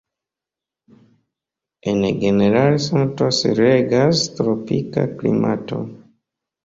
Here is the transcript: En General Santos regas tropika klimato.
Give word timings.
En 1.91 1.99
General 2.23 2.79
Santos 2.87 3.43
regas 3.61 4.25
tropika 4.41 5.05
klimato. 5.21 5.83